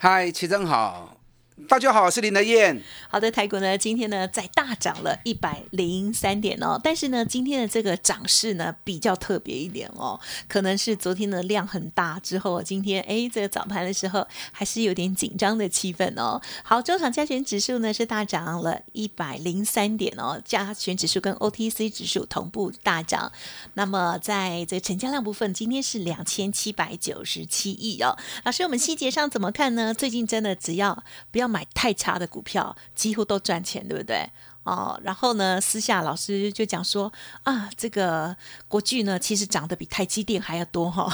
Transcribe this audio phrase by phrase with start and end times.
[0.00, 1.17] 嗨，齐正好。
[1.66, 2.80] 大家好，我是林德燕。
[3.10, 16.40] 好的，台股呢今天呢在大涨了一百零三点哦，但是呢今天的这个涨势呢比较特别一点哦，可能是昨天的量很大之后，今天哎这个早盘的时候还是有点紧张的气氛哦。
[16.62, 23.32] 好，中场加权指数呢是大涨了一百零三点哦，加权指数跟 OTC 指数同步大涨。
[23.74, 28.16] 那么在这个成交量部分，今天是两千七百九十七亿哦。
[28.44, 29.92] 老师，我们细节上怎么看呢？
[29.92, 31.02] 最近真的只要
[31.32, 31.47] 不要。
[31.48, 34.28] 买太差的股票，几乎都赚钱，对不对？
[34.64, 37.10] 哦，然后呢，私下老师就讲说
[37.42, 41.10] 啊，这个国巨呢，其实涨得比台积电还要多哈。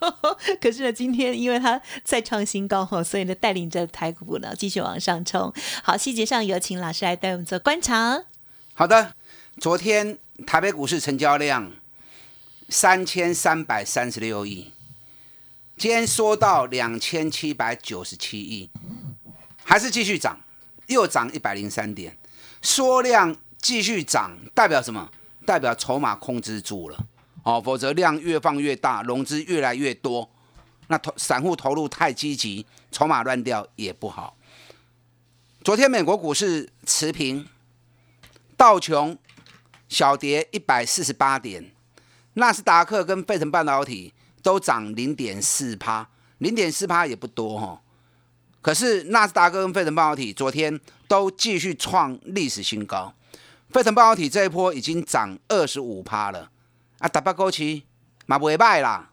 [0.58, 5.52] 可是呢，今天因为它再创新高哈，所以呢，带领着台股呢继续往上冲。
[5.82, 8.24] 好，细节上有请老师来带我们做观察。
[8.72, 9.14] 好的，
[9.58, 11.70] 昨天台北股市成交量
[12.70, 14.72] 三千三百三十六亿，
[15.76, 18.70] 今天缩到两千七百九十七亿。
[19.64, 20.38] 还是继续涨，
[20.86, 22.16] 又涨一百零三点，
[22.62, 25.10] 缩量继续涨，代表什么？
[25.46, 26.98] 代表筹码控制住了
[27.42, 30.30] 哦，否则量越放越大，融资越来越多，
[30.88, 34.36] 那投散户投入太积极，筹码乱掉也不好。
[35.62, 37.46] 昨天美国股市持平，
[38.56, 39.18] 道琼
[39.88, 41.72] 小跌一百四十八点，
[42.34, 47.82] 纳斯达克跟费城半导体都涨零点四趴，零点四趴也不多哈。
[48.64, 53.12] 可是纳斯达克跟费城半导体昨天都继续创历史新高，
[53.68, 56.50] 费城半导体这一波已经涨二十五趴了。
[56.98, 57.82] 啊，达巴高奇
[58.24, 59.10] 马不会败啦。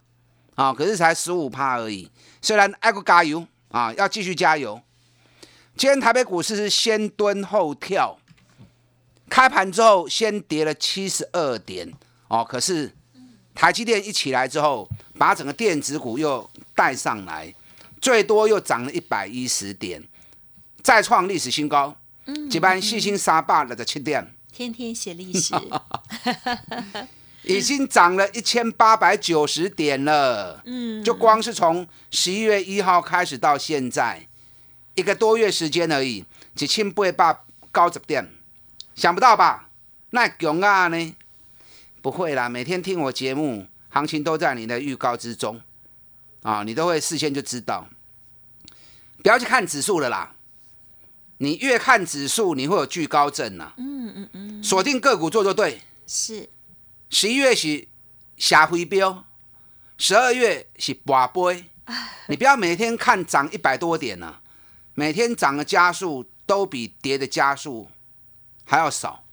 [0.54, 2.10] 啊，可是才十五趴而已，
[2.40, 4.80] 虽然爱国加油啊，要继续加油。
[5.76, 8.18] 今天台北股市是先蹲后跳，
[9.28, 11.92] 开盘之后先跌了七十二点。
[12.28, 12.90] 哦，可是
[13.54, 17.54] 台积电一起来之后，把整个电子股又带上来。
[18.02, 20.02] 最多又涨了一百一十点，
[20.82, 21.96] 再创历史新高。
[22.26, 25.54] 嗯，这班细心沙霸了的七点，天天写历史，
[27.44, 30.60] 已经涨了一千八百九十点了。
[30.64, 34.26] 嗯，就光是从十一月一号开始到现在，
[34.94, 36.24] 一个多月时间而已，
[36.58, 37.38] 一千八百
[37.70, 38.28] 高十点，
[38.96, 39.68] 想不到吧？
[40.10, 41.14] 那囧啊呢？
[42.00, 45.60] 不会啦，每天听我节目，行情都在你的预告之中。
[46.42, 47.88] 啊，你都会事先就知道，
[49.22, 50.34] 不要去看指数了啦。
[51.38, 53.72] 你越看指数，你会有惧高症呐。
[53.76, 54.62] 嗯嗯嗯。
[54.62, 55.80] 锁定个股做做对。
[56.06, 56.48] 是。
[57.10, 57.86] 十一月是
[58.36, 59.24] 下回标，
[59.98, 61.64] 十二月是拔杯。
[62.26, 64.36] 你不要每天看涨一百多点呢，
[64.94, 67.88] 每天涨的加速都比跌的加速
[68.64, 69.24] 还要少。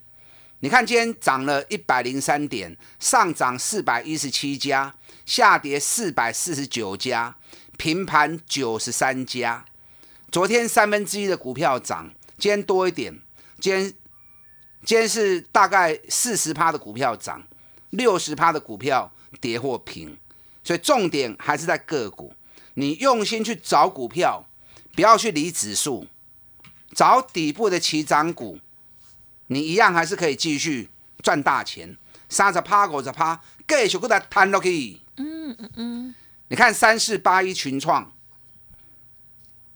[0.60, 4.94] 你看今天涨了一百零三点，上涨四百一十七家。
[5.30, 7.36] 下跌四百四十九家，
[7.78, 9.64] 平盘九十三家。
[10.32, 12.10] 昨天三分之一的股票涨，
[12.40, 13.14] 今天多一点。
[13.60, 13.94] 今天
[14.84, 17.44] 今天是大概四十趴的股票涨，
[17.92, 20.18] 六十趴的股票跌或平。
[20.64, 22.34] 所以重点还是在个股。
[22.74, 24.48] 你用心去找股票，
[24.96, 26.08] 不要去理指数，
[26.96, 28.58] 找底部的起涨股，
[29.46, 30.90] 你一样还是可以继续
[31.22, 31.96] 赚大钱。
[32.30, 35.00] 三十趴五十趴，继续给它摊落去。
[35.20, 36.16] 嗯嗯嗯，
[36.48, 38.10] 你看三四八一群创，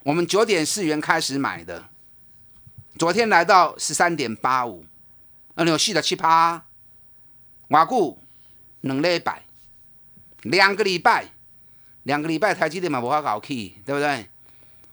[0.03, 1.89] 我们九点四元开始买的，
[2.97, 4.85] 昨天来到十三点八五，
[5.55, 6.63] 啊，有四的七趴，
[7.67, 8.23] 瓦固
[8.79, 9.43] 两礼拜，
[10.43, 11.33] 两个礼拜，
[12.03, 14.29] 两个礼拜台积电嘛无法搞起，对不对？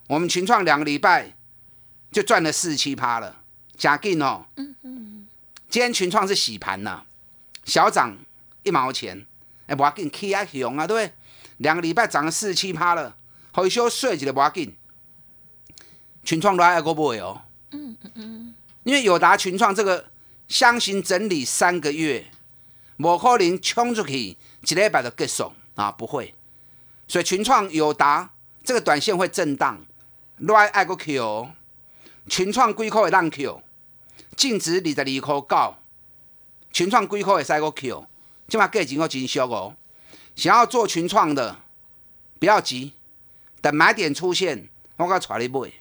[0.09, 1.37] 我们群创两个礼拜
[2.11, 3.43] 就赚了四七趴了，
[3.77, 4.47] 假劲哦。
[4.57, 5.29] 嗯嗯，
[5.69, 7.05] 今天群创是洗盘呐，
[7.65, 8.19] 小涨
[8.65, 9.25] 一毛钱。
[9.71, 11.15] 哎，无要紧起啊熊啊，对不对？
[11.59, 13.17] 两个礼拜涨了四七趴了，
[13.53, 14.75] 回收税一个不要紧。
[16.25, 17.43] 群创都爱过不会哦。
[17.71, 18.55] 嗯嗯嗯。
[18.83, 20.11] 因为友达群创这个
[20.49, 22.27] 箱型整理三个月，
[22.97, 26.35] 某可能冲出去一礼拜就结束啊，不会。
[27.07, 28.33] 所以群创友达
[28.65, 29.85] 这个短线会震荡，
[30.39, 31.49] 来爱个 Q。
[32.29, 33.63] 群创几块会让 Q，
[34.37, 35.77] 净值二十二块九，
[36.73, 38.07] 群创几块会使个 Q。
[38.51, 39.75] 起码价钱要真俗哦。
[40.37, 41.57] 想要做群创的，
[42.39, 42.93] 不要急，
[43.63, 45.73] 等买点出现，我该带你买，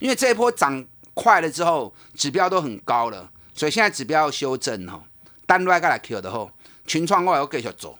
[0.00, 5.02] 因为这一波涨快了之后，指标都很高了，所以现在指标要修正哦。
[5.46, 6.50] 单来个来 Q 的后，
[6.86, 7.98] 群创我要继续做。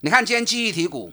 [0.00, 1.12] 你看今天记忆体股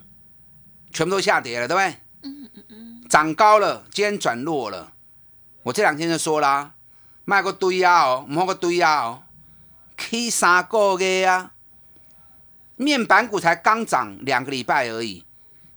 [0.92, 1.90] 全部都下跌了，对不对？
[2.24, 3.04] 嗯嗯嗯。
[3.10, 4.94] 涨高了，今天转弱了。
[5.64, 6.74] 我这两天就说啦，
[7.26, 9.24] 卖个堆啊哦，摸个堆啊哦，
[10.00, 11.52] 起三个月啊。
[12.78, 15.26] 面板股才刚涨两个礼拜而已，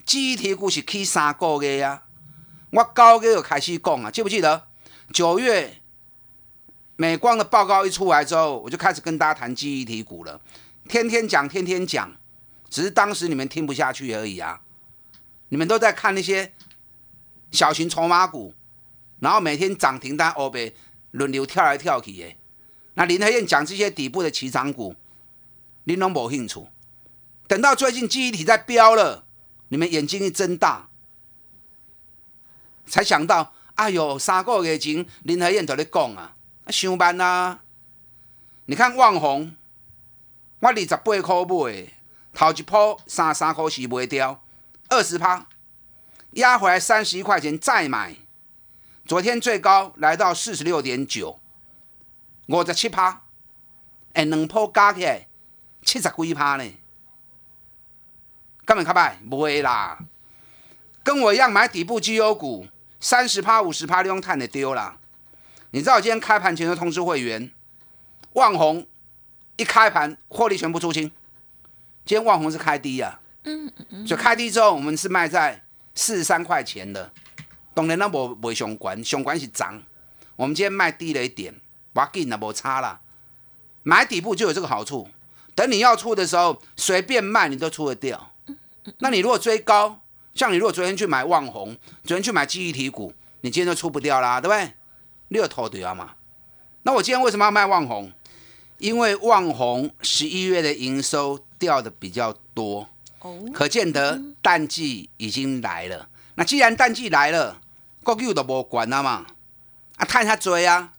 [0.07, 2.05] 记忆体股是起三个月啊。
[2.71, 4.69] 我高月就开始讲啊，记不记得？
[5.13, 5.83] 九月
[6.95, 10.41] 美光的报告一出来之后，我就开始跟大家谈记忆体股了，
[10.89, 12.17] 天天讲，天天讲，
[12.71, 14.61] 只是当时你们听不下去而已啊。
[15.49, 16.55] 你们都在看那些
[17.51, 18.55] 小型筹码股，
[19.19, 20.75] 然后每天涨停单欧贝
[21.11, 22.37] 轮流跳来跳去的。
[22.95, 24.95] 那林和燕讲这些底部的起涨股，
[25.85, 26.67] 你拢无兴趣。
[27.49, 29.25] 等到最近记忆体在飙了，
[29.69, 30.89] 你们眼睛一睁大，
[32.87, 36.37] 才想到，哎呦，三个月前林和燕在咧讲啊，
[36.69, 37.61] 上班啊！
[38.67, 39.55] 你看旺宏，
[40.61, 41.93] 我二十八块买，
[42.33, 44.43] 头一波三三块是卖掉，
[44.89, 45.47] 二十趴
[46.33, 48.17] 压回来三十一块钱再买，
[49.05, 51.39] 昨天最高来到四十六点九，
[52.47, 53.23] 五十七趴，
[54.15, 55.27] 哎，两铺加起来
[55.83, 56.65] 七十几趴呢。
[58.65, 59.99] 根本卡拜不会啦，
[61.03, 62.67] 跟我一样买底部绩优股，
[63.01, 64.99] 三十趴、五十趴，利用碳的丢了。
[65.71, 67.51] 你知道我今天开盘前就通知会员，
[68.35, 68.87] 旺宏
[69.57, 71.11] 一开盘获利全部出清。
[72.05, 75.65] 今天旺宏是开低呀，嗯嗯嗯，所以开低之后，我们是卖在
[75.95, 77.13] 四十三块钱的。
[77.75, 79.83] 当然那无无相关，相关是涨。
[80.37, 81.55] 我们今天卖低了一点，
[81.93, 83.01] 把紧了，无差啦。
[83.83, 85.09] 买底部就有这个好处，
[85.55, 88.33] 等你要出的时候，随便卖你都出得掉。
[88.99, 90.01] 那你如果追高，
[90.35, 93.13] 像你如果昨天去买旺红，昨天去买记忆体股，
[93.43, 94.73] 你今天就出不掉啦，对不对？
[95.29, 96.13] 你有头对啊嘛？
[96.83, 98.13] 那我今天为什么要卖旺红？
[98.79, 102.89] 因为旺红十一月的营收掉的比较多，
[103.21, 106.09] 哦，可见得淡季已经来了。
[106.35, 107.61] 那既然淡季来了，
[108.03, 109.27] 国股都无管了嘛，
[109.97, 110.93] 啊，探下追啊。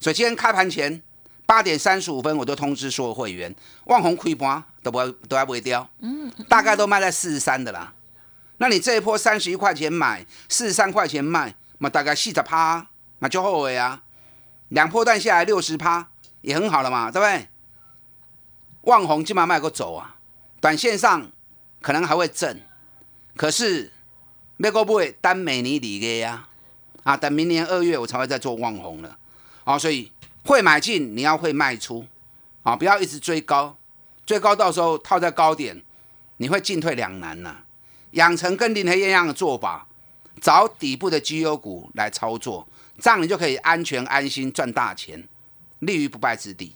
[0.00, 1.02] 所以今天开盘前
[1.46, 3.54] 八点三十五分，我都通知所有会员，
[3.84, 4.64] 旺宏开盘。
[4.80, 7.92] 都不都还不会掉，嗯，大概都卖在四十三的啦。
[8.56, 12.86] 那你这一波三十一块钱买，四十三块钱卖，那大概四十趴，
[13.18, 14.02] 那就后悔啊。
[14.68, 16.08] 两波段下来六十趴，
[16.40, 17.48] 也很好了嘛，对不对？
[18.82, 20.16] 旺红今晚卖个走啊，
[20.58, 21.30] 短线上
[21.82, 22.62] 可能还会震，
[23.36, 23.92] 可是
[24.56, 26.48] 美国不会单美尼里的呀，
[27.02, 29.17] 啊，等明年二月我才会再做旺红了，
[29.68, 30.10] 啊，所以
[30.46, 32.06] 会买进你要会卖出，
[32.62, 33.76] 啊，不要一直追高。
[34.24, 35.82] 追高到时候套在高点，
[36.38, 37.54] 你会进退两难呐。
[38.12, 39.86] 养成跟林黑一样的做法，
[40.40, 42.66] 找底部的绩优股来操作，
[42.98, 45.28] 这样你就可以安全安心赚大钱，
[45.80, 46.74] 立于不败之地。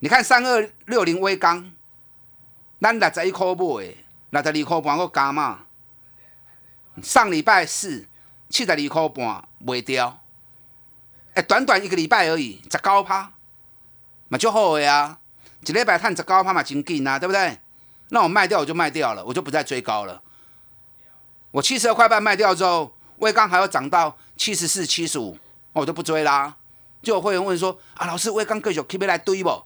[0.00, 1.70] 你看三二六零微钢，
[2.80, 3.94] 咱六十一块买，
[4.30, 5.66] 六十二块半我加嘛。
[7.00, 8.08] 上礼拜四
[8.48, 10.21] 七十二块半卖掉，
[11.34, 13.32] 哎，短短一个礼拜而已，十九趴，
[14.28, 15.18] 嘛就好的啊。
[15.64, 17.58] 一礼拜探十九趴嘛真紧啊，对不对？
[18.10, 20.20] 那我卖掉我就卖掉了，我就不再追高了。
[21.50, 25.38] 我七十二块半卖掉之后，威刚还要涨到七十四、七十五，
[25.72, 26.56] 我就不追啦。
[27.02, 29.62] 就有会员问说：啊，老师，威刚继续可以来堆不？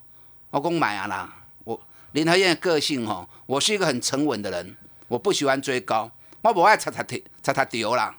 [0.50, 1.34] 我讲买啊啦。
[1.64, 1.80] 我
[2.12, 4.76] 林和燕的个性吼，我是一个很沉稳的人，
[5.08, 6.10] 我不喜欢追高，
[6.42, 8.16] 我不爱擦擦跌、擦擦丢啦。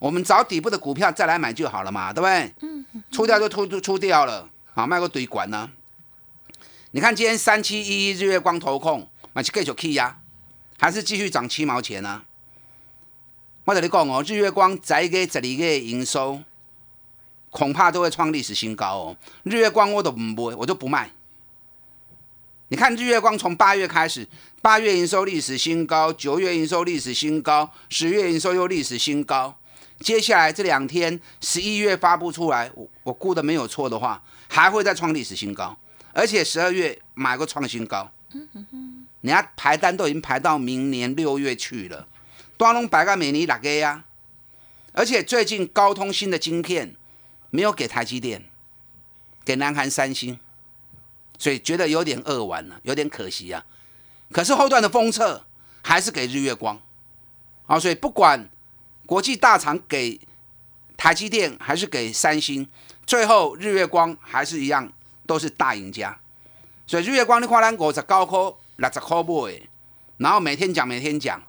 [0.00, 2.54] 我们找底部的股票再来买就好了嘛，对不对？
[2.62, 2.84] 嗯。
[3.12, 5.70] 出掉就出出出掉了，好卖个堆管呢。
[6.90, 10.18] 你看今天三七一一日月光投控，买去继续 K 呀，
[10.78, 12.22] 还是继续涨七毛钱呢？
[13.64, 16.40] 我跟你讲哦，日月光再给十二个月营收，
[17.50, 19.16] 恐怕都会创历史新高哦。
[19.44, 21.10] 日月光我都不卖，我都不卖。
[22.68, 24.26] 你看日月光从八月开始，
[24.62, 29.56] 八月营收历史新高，九月营收历史新高，十月营收又历史新高。
[30.00, 35.76] 接下来这两天十一月发布出来，我我估的没有错的话，还会再创历史新高。
[36.12, 38.10] 而且十二月买过创新高，
[39.20, 42.08] 人家排单都已经排到明年六月去了。
[42.56, 44.04] 端龙白干美尼哪个呀？
[44.92, 46.96] 而且最近高通新的晶片
[47.50, 48.44] 没有给台积电，
[49.44, 50.40] 给南韩三星，
[51.38, 53.64] 所以觉得有点扼腕了，有点可惜啊。
[54.32, 55.46] 可是后段的封测
[55.82, 56.80] 还是给日月光，
[57.66, 58.48] 啊，所以不管
[59.10, 60.20] 国际大厂给
[60.96, 62.70] 台积电还是给三星，
[63.04, 64.92] 最后日月光还是一样。
[65.26, 66.18] 都是大赢家，
[66.88, 69.62] 所以日月光你看咱五十高科六十块买，
[70.16, 71.40] 然后每天讲每天讲，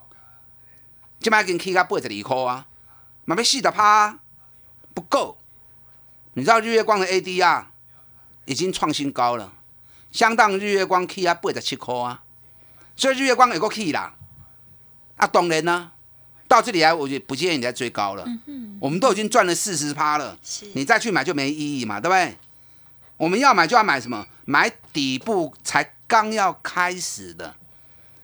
[1.20, 2.68] 即摆已经起到八十二块啊，
[3.25, 4.20] 嘛要四十趴，
[4.94, 5.39] 不够。
[6.34, 7.65] 你知道日月光的 ADR
[8.46, 9.51] 已经创新高了，
[10.12, 12.24] 相当日月光起啊八十七块啊，
[12.96, 14.13] 所以日月光有个起啦。
[15.18, 15.91] 啊，当然呢，
[16.51, 18.27] 到这里来我就不建议你再追高了。
[18.77, 20.38] 我们都已经赚了四十趴了，
[20.74, 22.36] 你再去买就没意义嘛，对不对？
[23.15, 24.27] 我们要买就要买什么？
[24.43, 27.55] 买底部才刚要开始的，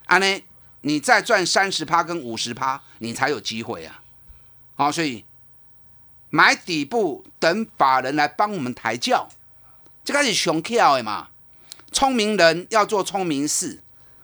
[0.08, 0.44] 啊呢，
[0.82, 4.02] 你再赚三十趴跟五十趴，你才有机会啊。
[4.76, 5.24] 好，所以
[6.30, 9.30] 买底部等法人来帮我们抬轿，
[10.04, 11.30] 这个是熊跳的嘛。
[11.94, 13.82] 聪明人要做聪明事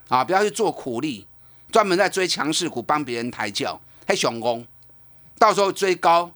[0.10, 1.26] 啊，不要去做苦力，
[1.72, 4.66] 专门在追强势股帮别人抬轿，还熊攻。
[5.38, 6.32] 到时候追高，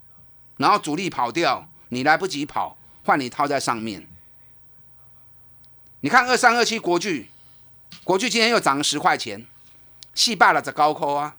[0.57, 4.07] 然后主力跑掉，你来不及跑，换你套在上面。
[6.01, 7.29] 你看二三二七国巨，
[8.03, 9.45] 国巨今天又涨了十块钱，
[10.13, 11.35] 戏霸了这高科啊！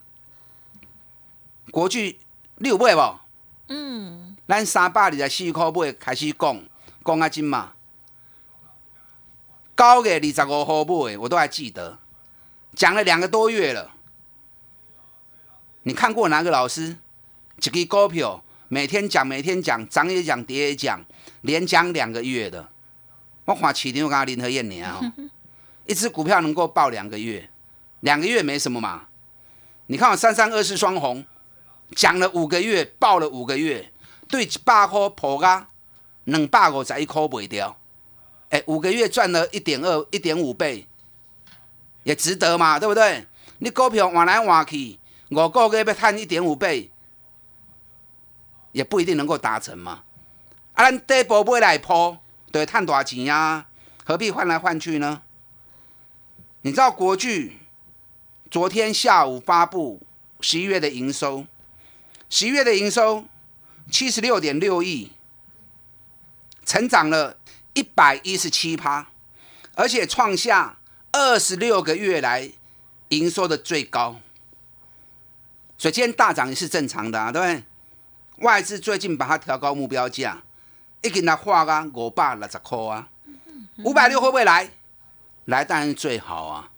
[1.70, 2.18] 国巨
[2.56, 3.18] 六倍不？
[3.68, 6.62] 嗯，咱三百二十四块八开始讲，
[7.04, 7.72] 讲啊金嘛。
[9.74, 11.98] 高月二十五号买，我都还记得，
[12.74, 13.92] 讲了两个多月了。
[15.88, 16.94] 你看过哪个老师？
[17.62, 21.02] 一个股票每天讲，每天讲，涨也讲，跌也讲，
[21.40, 22.68] 连讲两个月的。
[23.46, 25.00] 我看市场跟林和燕年哦，
[25.88, 27.48] 一只股票能够爆两个月，
[28.00, 29.06] 两个月没什么嘛。
[29.86, 31.24] 你看我三三二四双红，
[31.96, 33.90] 讲了五个月，爆了五个月，
[34.28, 35.68] 对一百块破啊，
[36.24, 37.74] 两百五十一块卖掉，
[38.50, 40.86] 哎，五个月赚了一点二、一点五倍，
[42.02, 43.24] 也值得嘛，对不对？
[43.60, 44.98] 你股票换来换去，
[45.30, 46.90] 五个月要赚一点五倍，
[48.72, 50.02] 也不一定能够达成嘛。
[50.72, 52.18] 啊，咱底部买来铺。
[52.50, 53.66] 对，赚多少钱呀？
[54.04, 55.22] 何必换来换去呢？
[56.62, 57.58] 你知道国巨
[58.50, 60.00] 昨天下午发布
[60.40, 61.44] 十一月的营收，
[62.30, 63.26] 十一月的营收
[63.90, 65.12] 七十六点六亿，
[66.64, 67.36] 成长了
[67.74, 69.08] 一百一十七趴，
[69.74, 70.78] 而且创下
[71.12, 72.50] 二十六个月来
[73.10, 74.20] 营收的最高。
[75.78, 78.44] 所以今天大涨也是正常的啊，对不对？
[78.44, 80.42] 外资最近把它调高目标价。
[81.00, 83.08] 一给他画啊，五百六十块啊，
[83.84, 84.68] 五百六会不会来？
[85.44, 86.70] 来当然最好啊。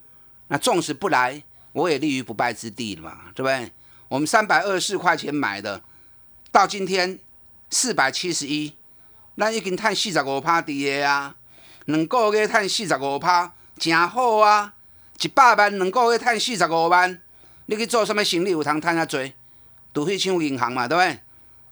[0.49, 1.42] 那纵使不来，
[1.73, 3.73] 我也立于不败之地了嘛，对不对？
[4.09, 5.80] 我们三百二十四块钱买的，
[6.52, 7.19] 到今天
[7.71, 8.75] 四百七十一，
[9.37, 11.35] 那已经赚四十五趴的啊。
[11.87, 14.75] 两个月赚四十五趴，真好啊！
[15.19, 17.19] 一百万两个月赚四十五万，
[17.71, 19.33] 你去做什么行李有通赚啊多？
[19.95, 21.21] 除非抢银行嘛，对不对？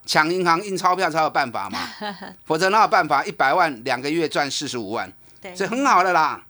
[0.06, 1.88] 抢银行印钞票才有办法嘛，
[2.46, 3.24] 否则哪有办法？
[3.24, 5.12] 一百万两个月赚四十五万，
[5.56, 6.44] 这很好的啦。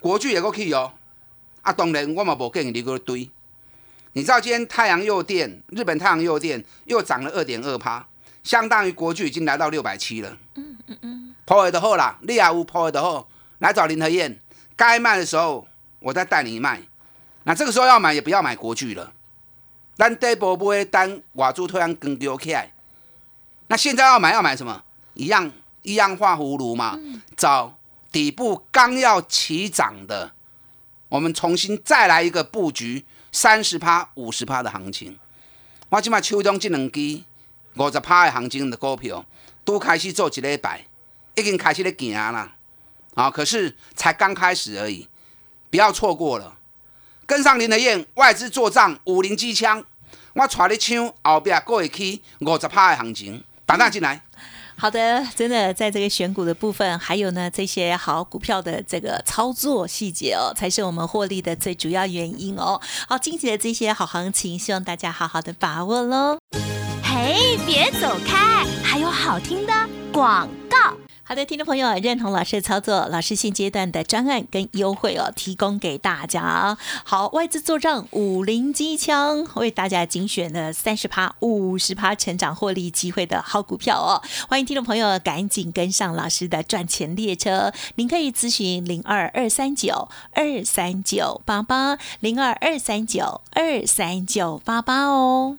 [0.00, 0.92] 国巨也够去哦，
[1.62, 3.30] 啊，当然我嘛无建议你个堆。
[4.14, 8.04] 你知道今天太阳诱电，日本太阳诱电又涨了二点二趴，
[8.42, 10.36] 相当于国巨已经来到六百七了。
[10.56, 13.28] 嗯嗯嗯，破位的后啦，利亚乌破位的后，
[13.60, 14.40] 来找林和燕，
[14.74, 15.68] 该卖的时候
[16.00, 16.80] 我再带你卖。
[17.44, 19.12] 那这个时候要买也不要买国巨了。
[19.96, 22.72] 咱底部买单，外资突然跟丢起来，
[23.66, 24.82] 那现在要买要买什么？
[25.14, 26.98] 一样一样画葫芦嘛，
[27.36, 27.76] 找
[28.10, 30.32] 底部刚要起涨的，
[31.08, 35.18] 我们重新再来一个布局，三十趴、五十趴的行情。
[35.90, 37.22] 我起码秋冬这两支
[37.74, 39.26] 五十趴的行情的股票，
[39.64, 40.86] 都开始做一礼拜，
[41.34, 42.52] 已经开始在行了
[43.14, 43.30] 啊！
[43.30, 45.08] 可是才刚开始而已，
[45.68, 46.56] 不要错过了，
[47.30, 49.84] 跟上林德燕，外资做账，五零机枪。
[50.32, 54.20] 我带你抢后边过会去五十趴的行情，打打进来。
[54.74, 62.80] 好的，真的在这个选股的部分，还有呢这些好股票的这个操作细节哦，才是我们获利的最主要原因哦。
[63.08, 66.36] 好，近期的这些好行情，希望大家好好的把握喽。
[67.04, 69.72] 嘿，别走开，还有好听的
[70.12, 70.99] 广告。
[71.30, 76.76] 好的，听众朋友，认同老师的操作，老师现阶段的专案跟优惠哦，提供给大家。
[77.04, 84.20] 好，外资做账五零机枪，为大家精选了三十趴、五十趴成长获利机会的好股票哦。
[84.48, 87.72] 欢迎听众朋友赶紧跟上老师的赚钱列车。
[87.94, 95.58] 您可以咨询零二二三九二三九八八零二二三九二三九八八哦。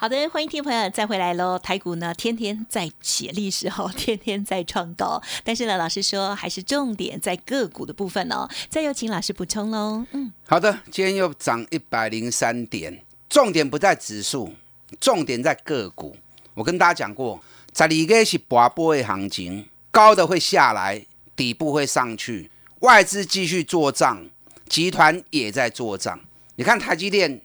[0.00, 1.58] 好的，欢迎听朋友再回来喽。
[1.58, 5.20] 台股呢，天天在写历史哦， 天天在创高。
[5.44, 8.48] 但是呢，老师说还是重点在个股的部分哦。
[8.70, 10.02] 再有请老师补充喽。
[10.12, 14.54] 嗯，好的，今天又涨一百零三点，重点不在指数，
[14.98, 16.16] 重点在个股。
[16.54, 17.38] 我跟大家讲过，
[17.76, 21.04] 十二个是拔波的行情，高的会下来，
[21.36, 24.26] 底部会上去，外资继续做账，
[24.66, 26.18] 集团也在做账。
[26.56, 27.42] 你看台积电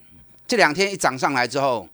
[0.48, 1.86] 这两天一涨上来之后。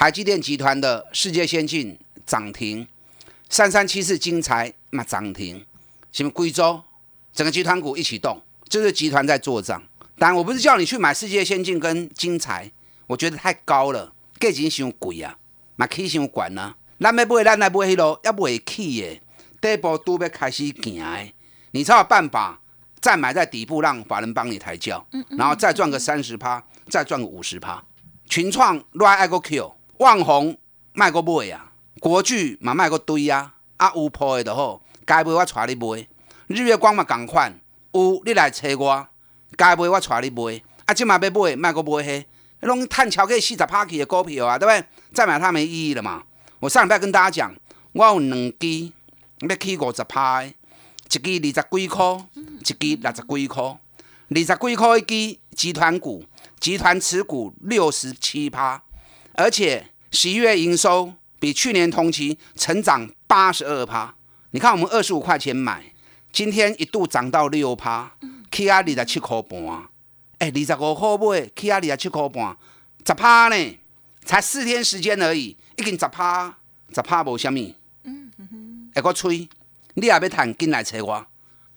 [0.00, 2.88] 台积电集团的世界先进涨停，
[3.50, 5.66] 三三七四精材嘛涨停，
[6.10, 6.82] 什么贵州
[7.34, 9.82] 整个集团股一起动，就是集团在做账。
[10.16, 12.72] 当然，我不是叫你去买世界先进跟精材，
[13.08, 15.36] 我觉得太高了，价钱伤贵啊，
[15.76, 16.76] 买起伤管呢。
[16.98, 19.20] 咱要买，咱来买迄路，要不会起的，
[19.60, 21.30] 第一步都要开始行，
[21.72, 22.58] 你才有办法
[23.02, 27.84] 再买在底部，让法人帮你抬轿，然后再赚个三十趴，再赚个五十趴。
[28.24, 29.74] 群创乱爱个 Q。
[30.00, 30.56] 万宏
[30.94, 36.08] 卖过买啊，国巨嘛卖过堆啊，啊有破的就好，该买我带你买。
[36.46, 37.60] 日月光嘛共款，
[37.92, 39.06] 有你来找我，
[39.58, 40.62] 该买我带你买。
[40.86, 42.24] 啊，即嘛要买卖过买迄，
[42.60, 44.88] 拢探超过四十趴起的股票啊，对不对？
[45.12, 46.22] 再买它没意义了嘛。
[46.60, 47.54] 我上礼拜跟大家讲，
[47.92, 48.90] 我有两支
[49.40, 50.50] 要起五十趴，一
[51.10, 56.24] 支二十几块，一支六十几块，二十几块一支集团股，
[56.58, 58.82] 集团持股六十七趴。
[59.34, 64.14] 而且十一月营收比去年同期成长八十二趴，
[64.50, 65.92] 你看我们二十五块钱买，
[66.32, 68.12] 今天一度涨到六趴，
[68.50, 69.60] 起啊二十七块半，
[70.38, 72.56] 哎，二十五块买，起啊二十七块半，
[73.06, 73.78] 十趴呢，
[74.24, 76.58] 才四天时间而已，已经十趴，
[76.92, 79.48] 十趴无虾米，嗯哼，哎，我吹，
[79.94, 81.26] 你也要谈进来找我，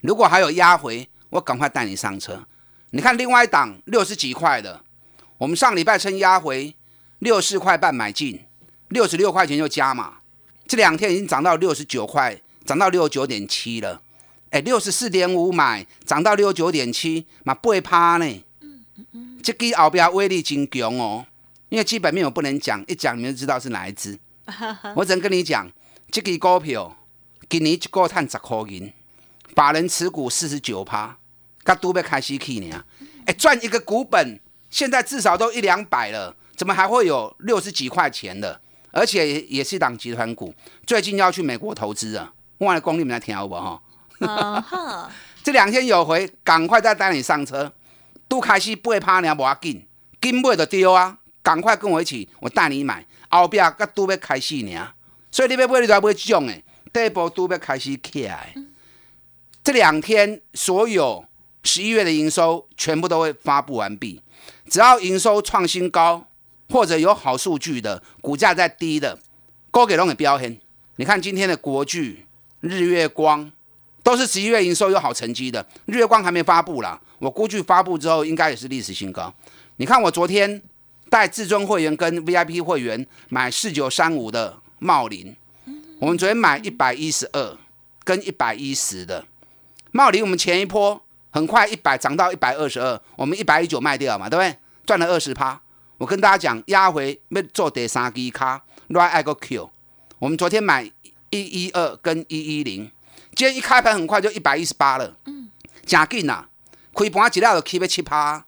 [0.02, 2.44] 如果还有压回，我赶快带你上车。
[2.90, 4.82] 你看另外一档六十几块的，
[5.38, 6.76] 我们上礼拜称压回。
[7.24, 8.44] 六四块半买进，
[8.90, 10.18] 六十六块钱就加嘛。
[10.68, 14.02] 这两天已经涨到六十九块，涨到六十九点七了。
[14.50, 18.44] 哎，六十四点五买，涨到六十九点七，嘛不会趴呢。
[19.42, 21.26] 这支后边威力真强哦。
[21.70, 24.20] 因为基本面我不能讲，一讲你就知道是哪一支。
[24.96, 25.68] 我只能跟你讲，
[26.12, 26.96] 这支股票
[27.50, 28.92] 今年一个赚十块银，
[29.56, 31.18] 法人持股四十九趴，
[31.64, 32.84] 刚都要开始去呢。
[33.26, 36.36] 哎，赚一个股本，现在至少都一两百了。
[36.56, 38.60] 怎么还会有六十几块钱的？
[38.92, 40.54] 而且也是一档集团股，
[40.86, 42.32] 最近要去美国投资啊！
[42.60, 43.82] 忘了公你们来听好不哈？
[45.44, 47.74] 这两天有回，赶快再带你上车，
[48.28, 49.88] 都开始不会怕你，无要紧，
[50.22, 51.18] 紧买就丢啊！
[51.42, 54.94] 赶快跟我一起，我带你买，后边个都要开始呢。
[55.32, 56.64] 所以你要买，你就要买这种诶，
[56.94, 58.54] 第一波都要开始起来。
[59.64, 61.26] 这两天所有
[61.64, 64.22] 十一月的营收全部都会发布完毕，
[64.70, 66.28] 只要营收创新高。
[66.74, 69.20] 或者有好数据的股价在低的，
[69.70, 70.60] 高给龙给标黑。
[70.96, 72.26] 你看今天的国巨、
[72.62, 73.52] 日月光
[74.02, 75.64] 都是十一月营收有好成绩的。
[75.86, 79.32] 日月光还没发布啦，我估计发布之后应该也是历史新高。
[79.76, 80.60] 你看我昨天
[81.12, 85.36] 带至尊会员跟 VIP 会员买四九三五的茂林，
[86.00, 87.56] 我们昨天买一百一十二
[88.04, 89.24] 跟一百一十的
[89.92, 94.58] 茂林，我们前一波很快一百涨到一百二十二，我们一百一九卖掉嘛，对不对？
[94.88, 95.62] 赚了二十趴。
[96.00, 99.70] 我跟大家讲，压回要做第三支卡，来爱个 Q。
[100.20, 100.84] 我们昨天买
[101.30, 102.92] 一一二跟一一零，
[103.36, 105.50] 今天一开盘很快就一百一十八了，嗯，
[105.86, 106.46] 真紧呐！
[106.94, 108.46] 开盘一料就起要七趴，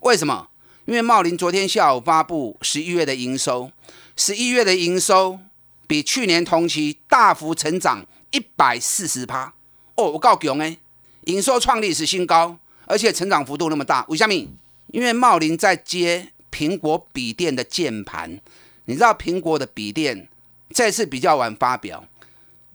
[0.00, 0.48] 为什么？
[0.86, 3.70] 因为茂林昨天下午发布十一月的营收，
[4.16, 5.38] 十一月的营收
[5.86, 9.52] 比去年同期大幅成长一百四十趴。
[9.96, 10.78] 哦，我告强诶，
[11.24, 14.32] 营收创历史新高，而且成长幅度那么大，为什么？
[14.88, 16.32] 因为茂林在接。
[16.50, 18.40] 苹果笔电的键盘，
[18.86, 20.28] 你知道苹果的笔电
[20.70, 22.06] 这次比较晚发表，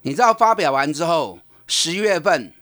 [0.03, 2.53] 你知道发表完之后，十月份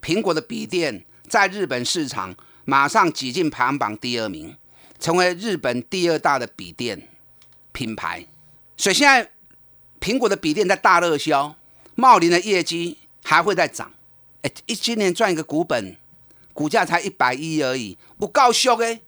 [0.00, 4.56] 苹果的笔电在日本市场马上挤进排行榜第二名，
[4.98, 7.08] 成为日本第二大的笔电
[7.72, 8.26] 品牌。
[8.76, 9.30] 所以现在
[10.00, 11.56] 苹果的笔电在大热销，
[11.94, 13.92] 茂林的业绩还会再涨。
[14.42, 15.96] 哎，一今年赚一个股本，
[16.52, 19.00] 股价才一百一而已，不够俗哎。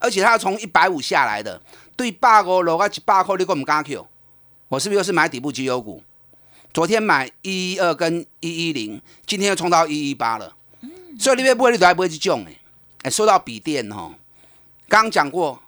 [0.00, 1.60] 而且它从一百五下来的，
[1.94, 4.08] 对八五落啊一百块，你我唔敢 Q，
[4.68, 6.02] 我是不是又是买底部绩优股？
[6.72, 10.56] 昨天买一一二跟一一零，今天又冲到一一八了。
[11.18, 12.56] 所以你别不会，你都还不会去中哎。
[13.02, 14.14] 哎，说到笔电哦，
[14.88, 15.62] 刚讲过，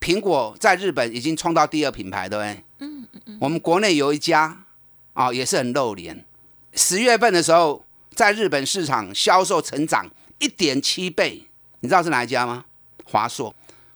[0.00, 2.64] 苹果在日本已经冲到第二品牌，对不对？
[2.78, 3.38] 嗯嗯嗯。
[3.40, 4.64] 我们国内有一家
[5.12, 6.24] 啊，也是很露脸。
[6.72, 11.48] 十月份的时候，在日本市场销售成长一点七倍，
[11.80, 12.64] 你知道是哪一家吗？
[13.04, 13.54] 华硕。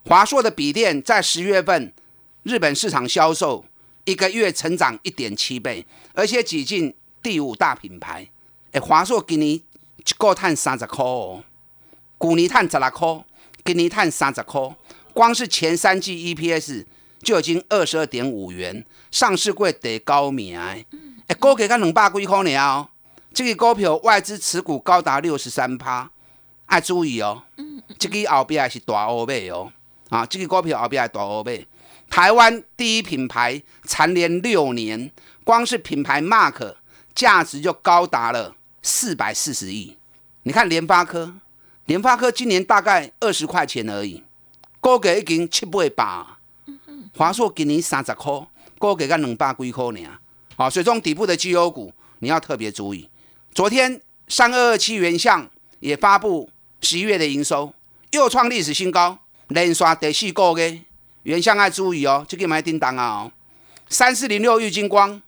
[0.09, 1.93] 华硕的笔电在十月份
[2.43, 3.67] 日本市场销售
[4.07, 8.27] 一个月成长一点七倍，而且挤进第五大品牌。
[8.73, 9.63] 哎，华硕今年一
[10.17, 11.45] 个碳三十块哦，
[12.19, 13.23] 去年碳十六块，
[13.63, 14.75] 今年碳三十块，
[15.13, 16.87] 光是前三季 EPS
[17.23, 20.59] 就已经二十二点五元，上市柜得高明。
[20.59, 20.87] 哎，
[21.39, 22.89] 股价才两百几块呢哦，
[23.35, 26.11] 这个股票外资持股高达六十三趴，
[26.65, 27.43] 爱注意哦。
[27.99, 29.71] 这个后边是大欧贝哦，
[30.09, 31.67] 啊，这个股票后边还大欧贝。
[32.11, 35.11] 台湾第一品牌蝉联六年，
[35.45, 36.75] 光是品牌 Mark
[37.15, 39.97] 价值就高达了四百四十亿。
[40.45, 41.35] 你看联发科，
[41.85, 44.23] 联发科今年大概二十块钱而已，
[44.81, 46.39] 高给已经七倍八。
[47.15, 48.33] 华硕今年三十块，
[48.79, 50.09] 高给才两百几块呢。
[50.57, 53.09] 好，所以中底部的绩优股你要特别注意。
[53.53, 55.49] 昨天三二二七元相
[55.81, 56.49] 也发布
[56.81, 57.75] 十一月的营收，
[58.13, 60.83] 又创历史新高，连刷第四个月。
[61.25, 63.33] 原相爱注意哦，这个买叮当啊哦，
[63.91, 65.21] 三四零六玉金光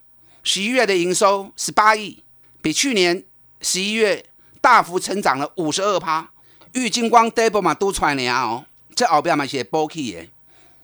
[0.43, 2.23] 十一月的营收十八亿，
[2.63, 3.23] 比去年
[3.61, 4.25] 十一月
[4.61, 6.31] 大幅成长了五十二趴。
[6.73, 10.31] 玉金光 double 嘛都出来了哦，这后边嘛是波起耶。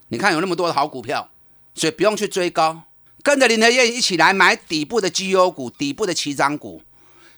[0.09, 1.31] 你看有那么多的好股票，
[1.75, 2.83] 所以不用去追高，
[3.23, 6.83] 跟着林德燕一起来买底部的绩优股、底部的起涨股。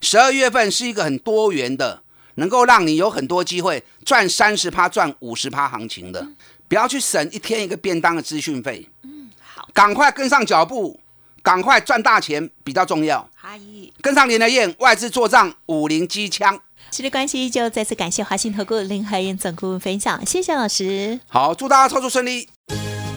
[0.00, 2.02] 十二月份是一个很多元的，
[2.38, 6.26] 能够让你有很多机会赚三十趴、赚五十趴行情的。
[6.66, 11.00] 不要去省一天一个便当的资讯费，嗯，好，赶快跟上脚步，
[11.42, 13.26] 赶快赚大钱比较重要。
[13.40, 16.60] 阿姨，跟上林德燕，外资做账，五零机枪。
[16.90, 21.18] 时间关系，就再次感谢华信投顾林和燕总顾问分享，谢谢老师。
[21.28, 22.48] 好，祝大家操作顺利。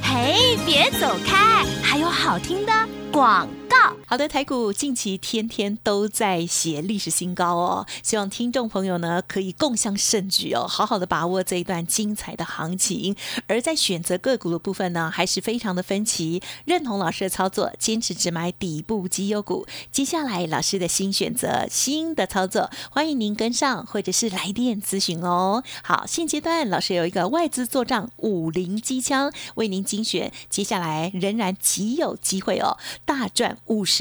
[0.01, 2.71] 嘿，别走开，还有好听的
[3.11, 3.47] 广。
[4.11, 13.15] 好的，台股近期天天都在写历史新高哦，希望听众朋友呢可以共享盛举哦，好好的把握这一段精彩的行情。
[13.47, 16.41] 而在选择个股的部分呢，还是非常的分歧。
[16.65, 19.65] 认同老师的操作，坚持只买底部绩优股。
[19.93, 25.63] 接下来老师的新选择、新的操作，欢迎您跟上，或者是来电咨询哦。
[25.83, 33.57] 好，现阶段老师有一个外资做账五零机枪为您精选，接下来仍然极有机会哦，大赚。
[33.67, 34.00] 五十